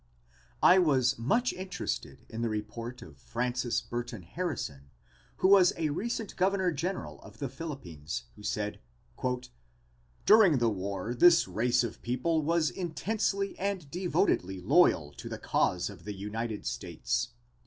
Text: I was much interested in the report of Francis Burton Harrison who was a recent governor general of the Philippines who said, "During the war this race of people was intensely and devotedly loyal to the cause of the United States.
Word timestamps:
I 0.63 0.79
was 0.79 1.19
much 1.19 1.53
interested 1.53 2.25
in 2.27 2.41
the 2.41 2.49
report 2.49 3.03
of 3.03 3.19
Francis 3.19 3.81
Burton 3.81 4.23
Harrison 4.23 4.89
who 5.37 5.47
was 5.47 5.73
a 5.77 5.89
recent 5.89 6.35
governor 6.35 6.71
general 6.71 7.21
of 7.21 7.37
the 7.37 7.47
Philippines 7.49 8.23
who 8.35 8.41
said, 8.41 8.79
"During 10.25 10.57
the 10.57 10.69
war 10.71 11.13
this 11.13 11.47
race 11.47 11.83
of 11.83 12.01
people 12.01 12.41
was 12.41 12.71
intensely 12.71 13.55
and 13.59 13.91
devotedly 13.91 14.59
loyal 14.59 15.11
to 15.17 15.29
the 15.29 15.37
cause 15.37 15.87
of 15.87 16.03
the 16.03 16.15
United 16.15 16.65
States. 16.65 17.27